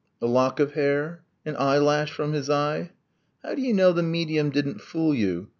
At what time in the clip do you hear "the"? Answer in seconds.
3.93-4.01